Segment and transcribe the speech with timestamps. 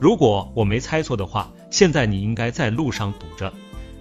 [0.00, 3.52] 如果我没猜错的话，现在你应该在路上堵着。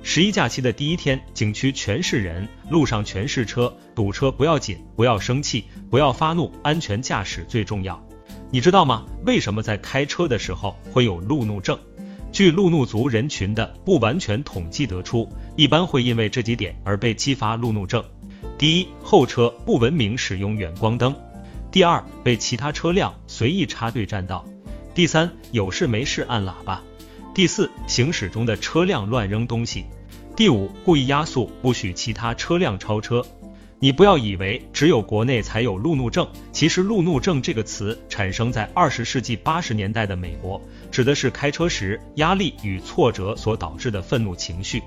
[0.04, 8.02] 十一假期的第一天，景区全是人，路上全是车，堵车不要紧，不要生气，不要发怒，安全驾驶最重要。
[8.52, 9.06] 你知道吗？
[9.26, 11.78] 为什么在开车的时候会有路怒症？
[12.32, 18.04] 据路怒族人群的不完全统计得出，一般会因为这几点而被激发路怒症。
[18.58, 21.12] 第一，后车不文明使用远光灯；
[21.72, 24.46] 第二，被其他车辆随意插队占道；
[24.98, 26.82] 第三，有事没事按喇叭；
[27.32, 29.86] 第四，行驶中的车辆乱扔东西。
[30.36, 33.24] 第五，故意压速，不许其他车辆超车。
[33.78, 44.82] 你不要以为只有国内才有路怒症，其实路怒症这个词产生在二十世纪八十年代的美国，指的是开车时压力与挫折所导致的愤怒情绪。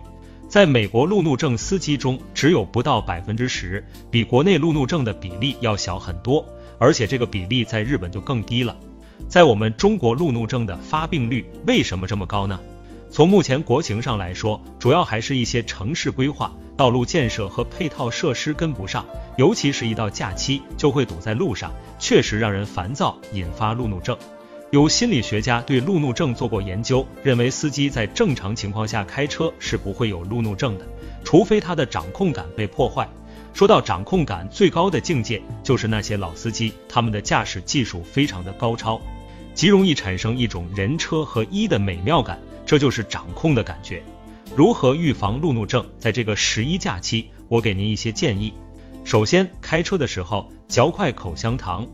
[0.48, 6.44] 在美国路怒症司机中，只有不到百分之十，比国内路怒症的比例要小很多，
[6.80, 8.76] 而且这个比例在日本就更低了。
[9.28, 12.58] 在我们中国，路怒症的发病率为什么这么高呢？
[13.10, 19.04] 从目前国情上来说，主要还是一些城市规划、道路建设和配套设施跟不上，
[19.36, 24.16] 尤其是一到假期就会堵在路上，确实让人烦躁，引发路怒症。
[24.70, 30.86] 有心理学家对路怒症做过研究，认为司机在正常情况下开车是不会有路怒症的，
[31.24, 33.08] 除非他的掌控感被破坏。
[33.52, 39.00] 说到掌控感最高的境界，就是那些老司机，他们的驾驶技术非常的高超，
[39.54, 42.38] 极容易产生一种人车合一的美妙感。
[42.64, 44.02] 这就是掌控的感觉。
[44.54, 45.84] 如何预防路怒症？
[45.98, 48.54] 在这个十一假期，我给您一些建议。
[49.04, 51.86] 首先，开车的时候嚼块口香糖。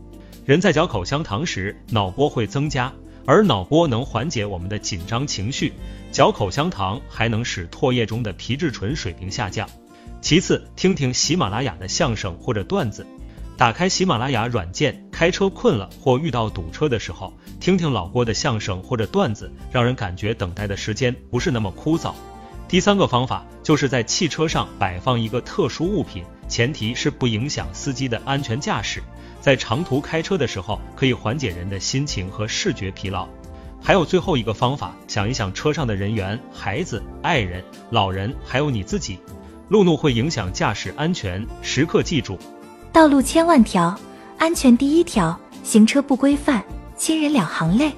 [0.45, 2.93] 人在嚼口香糖时，脑波会增加，
[3.25, 5.73] 而脑波能缓解我们的紧张情绪。
[6.11, 9.67] 嚼口香糖还能使唾液中的皮质醇水平下降。
[10.21, 13.05] 其次，听听喜马拉雅的相声或者段子。
[13.57, 22.13] 打开喜马拉雅软件，开车困了或遇到堵车的时候，听听老郭的相声或者段子，让人感觉等待的时间不是那么枯燥。
[22.67, 29.01] 第三个方法就是在汽车上摆放一个特殊物品，前提是不影响司机的安全驾驶。
[29.39, 33.27] 在长途开车的时候，可以缓解人的心情和视觉疲劳。
[33.81, 39.17] 还有最后一个方法，想一想车上的人员、孩子、爱人、老人，还有你自己，
[39.69, 42.37] 路怒会影响驾驶安全，时刻记住。
[42.91, 43.97] 道路千万条，
[44.37, 45.37] 安全第一条。
[45.63, 46.63] 行车不规范，
[46.95, 47.91] 亲人两行泪。